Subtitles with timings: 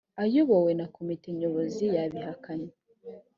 [0.23, 2.71] ayobowe na komite nyobozi yabihakanye